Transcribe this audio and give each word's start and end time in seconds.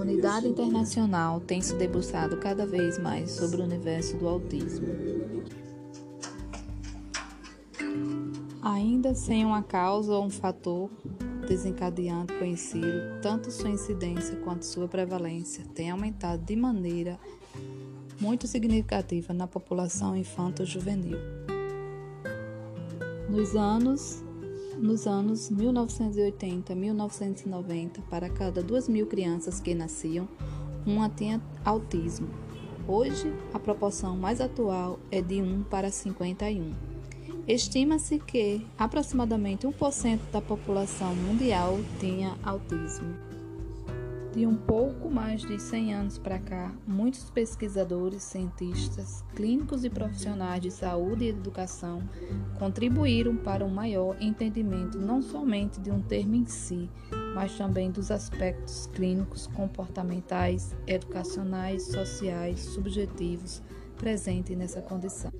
comunidade 0.00 0.48
internacional 0.48 1.40
tem 1.40 1.60
se 1.60 1.74
debruçado 1.74 2.38
cada 2.38 2.64
vez 2.64 2.98
mais 2.98 3.32
sobre 3.32 3.60
o 3.60 3.64
universo 3.64 4.16
do 4.16 4.26
autismo. 4.26 4.86
Ainda 8.62 9.14
sem 9.14 9.44
uma 9.44 9.62
causa 9.62 10.14
ou 10.14 10.24
um 10.24 10.30
fator 10.30 10.88
desencadeante 11.46 12.32
conhecido, 12.32 13.20
tanto 13.20 13.50
sua 13.50 13.68
incidência 13.68 14.36
quanto 14.36 14.64
sua 14.64 14.88
prevalência 14.88 15.66
têm 15.74 15.90
aumentado 15.90 16.42
de 16.46 16.56
maneira 16.56 17.18
muito 18.18 18.46
significativa 18.46 19.34
na 19.34 19.46
população 19.46 20.16
infanto-juvenil. 20.16 21.18
Nos 23.28 23.54
anos 23.54 24.24
nos 24.80 25.06
anos 25.06 25.50
1980 25.50 26.74
1990, 26.74 28.02
para 28.02 28.28
cada 28.28 28.62
2 28.62 28.88
mil 28.88 29.06
crianças 29.06 29.60
que 29.60 29.74
nasciam, 29.74 30.28
uma 30.86 31.08
tinha 31.08 31.40
autismo. 31.64 32.28
Hoje, 32.88 33.32
a 33.52 33.58
proporção 33.58 34.16
mais 34.16 34.40
atual 34.40 34.98
é 35.10 35.20
de 35.20 35.40
1 35.40 35.64
para 35.64 35.90
51. 35.90 36.72
Estima-se 37.46 38.18
que 38.18 38.66
aproximadamente 38.78 39.66
1% 39.66 40.18
da 40.32 40.40
população 40.40 41.14
mundial 41.14 41.78
tinha 41.98 42.36
autismo. 42.42 43.29
De 44.32 44.46
um 44.46 44.54
pouco 44.54 45.10
mais 45.10 45.40
de 45.40 45.60
100 45.60 45.92
anos 45.92 46.18
para 46.18 46.38
cá, 46.38 46.72
muitos 46.86 47.28
pesquisadores, 47.30 48.22
cientistas, 48.22 49.24
clínicos 49.34 49.84
e 49.84 49.90
profissionais 49.90 50.60
de 50.60 50.70
saúde 50.70 51.24
e 51.24 51.28
educação 51.30 52.08
contribuíram 52.56 53.36
para 53.36 53.64
um 53.64 53.68
maior 53.68 54.16
entendimento 54.22 54.98
não 54.98 55.20
somente 55.20 55.80
de 55.80 55.90
um 55.90 56.00
termo 56.00 56.36
em 56.36 56.46
si, 56.46 56.88
mas 57.34 57.58
também 57.58 57.90
dos 57.90 58.12
aspectos 58.12 58.88
clínicos, 58.94 59.48
comportamentais, 59.48 60.76
educacionais, 60.86 61.86
sociais, 61.86 62.60
subjetivos 62.60 63.60
presentes 63.96 64.56
nessa 64.56 64.80
condição. 64.80 65.32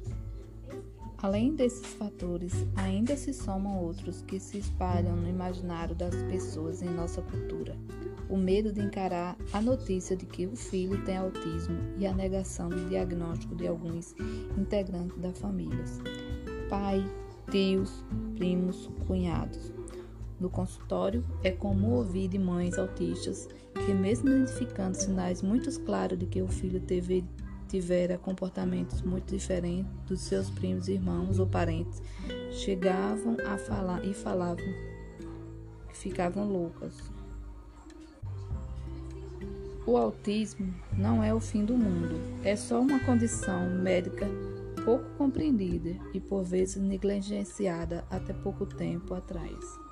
Além 1.22 1.54
desses 1.54 1.86
fatores, 1.94 2.66
ainda 2.74 3.16
se 3.16 3.32
somam 3.32 3.78
outros 3.78 4.22
que 4.22 4.40
se 4.40 4.58
espalham 4.58 5.14
no 5.14 5.28
imaginário 5.28 5.94
das 5.94 6.14
pessoas 6.24 6.82
em 6.82 6.88
nossa 6.88 7.22
cultura. 7.22 7.76
O 8.30 8.36
medo 8.36 8.72
de 8.72 8.80
encarar 8.80 9.36
a 9.52 9.60
notícia 9.60 10.16
de 10.16 10.24
que 10.24 10.46
o 10.46 10.54
filho 10.54 11.04
tem 11.04 11.16
autismo 11.16 11.76
e 11.98 12.06
a 12.06 12.12
negação 12.12 12.68
do 12.68 12.88
diagnóstico 12.88 13.56
de 13.56 13.66
alguns 13.66 14.14
integrantes 14.56 15.18
da 15.18 15.32
família. 15.32 15.84
Pai, 16.68 17.04
tios, 17.50 18.04
primos, 18.36 18.88
cunhados. 19.06 19.72
No 20.38 20.48
consultório, 20.48 21.24
é 21.42 21.50
comum 21.50 21.94
ouvir 21.94 22.28
de 22.28 22.38
mães 22.38 22.78
autistas 22.78 23.48
que, 23.84 23.92
mesmo 23.92 24.30
identificando 24.30 24.96
sinais 24.96 25.42
muito 25.42 25.68
claros 25.80 26.18
de 26.18 26.26
que 26.26 26.40
o 26.40 26.48
filho 26.48 26.80
teve 26.80 27.24
tivera 27.70 28.18
comportamentos 28.18 29.00
muito 29.02 29.32
diferentes 29.32 29.90
dos 30.06 30.20
seus 30.22 30.50
primos, 30.50 30.88
irmãos 30.88 31.38
ou 31.38 31.46
parentes, 31.46 32.02
chegavam 32.50 33.36
a 33.46 33.56
falar 33.56 34.04
e 34.04 34.12
falavam 34.12 34.64
que 35.88 35.96
ficavam 35.96 36.50
loucas. 36.50 37.19
O 39.86 39.96
autismo 39.96 40.72
não 40.96 41.24
é 41.24 41.32
o 41.32 41.40
fim 41.40 41.64
do 41.64 41.74
mundo, 41.74 42.20
é 42.44 42.54
só 42.54 42.80
uma 42.80 43.00
condição 43.00 43.68
médica 43.70 44.26
pouco 44.84 45.04
compreendida 45.16 45.96
e 46.12 46.20
por 46.20 46.42
vezes 46.42 46.76
negligenciada 46.76 48.04
até 48.10 48.32
pouco 48.32 48.66
tempo 48.66 49.14
atrás. 49.14 49.89